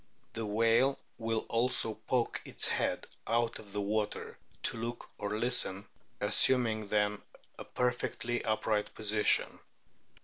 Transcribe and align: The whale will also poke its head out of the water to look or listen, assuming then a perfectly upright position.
The 0.33 0.47
whale 0.47 0.97
will 1.19 1.45
also 1.47 1.93
poke 1.93 2.41
its 2.43 2.67
head 2.67 3.05
out 3.27 3.59
of 3.59 3.71
the 3.71 3.81
water 3.81 4.35
to 4.63 4.77
look 4.77 5.07
or 5.19 5.37
listen, 5.37 5.85
assuming 6.19 6.87
then 6.87 7.21
a 7.59 7.65
perfectly 7.65 8.43
upright 8.43 8.95
position. 8.95 9.59